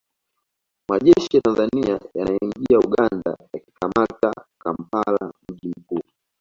Majeshi 0.89 1.27
ya 1.35 1.41
Tanzania 1.41 1.99
yanaingia 2.15 2.79
Uganda 2.79 3.37
yakikamata 3.53 4.33
Kampala 4.61 5.31
mji 5.49 5.69
mkuu 5.79 6.01